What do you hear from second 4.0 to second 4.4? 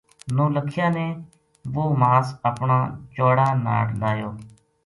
لایو